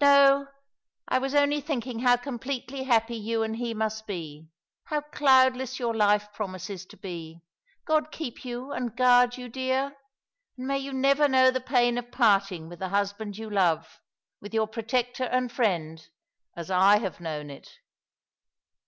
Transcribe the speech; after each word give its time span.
No, 0.00 0.48
I 1.06 1.18
was 1.20 1.32
only 1.32 1.60
thinking 1.60 2.00
how 2.00 2.16
compleiely 2.16 2.82
happy 2.86 3.14
you 3.16 3.44
and 3.44 3.54
he 3.54 3.72
must 3.72 4.04
be— 4.04 4.48
how 4.86 5.00
cloudless 5.02 5.78
your 5.78 5.94
life 5.94 6.32
promises 6.32 6.84
to 6.86 6.96
be. 6.96 7.40
God 7.84 8.10
keep 8.10 8.44
you, 8.44 8.72
and 8.72 8.96
guard 8.96 9.36
you, 9.36 9.48
dear! 9.48 9.96
And 10.58 10.66
may 10.66 10.78
you 10.80 10.92
never 10.92 11.28
know 11.28 11.52
the 11.52 11.60
pain 11.60 11.98
of 11.98 12.10
parting 12.10 12.68
with 12.68 12.80
the 12.80 12.88
husband 12.88 13.38
you 13.38 13.48
love— 13.48 14.00
with 14.40 14.52
your 14.52 14.66
protector 14.66 15.22
and 15.26 15.52
friend— 15.52 16.04
as 16.56 16.68
I 16.68 16.98
have 16.98 17.20
known 17.20 17.48
it." 17.48 17.70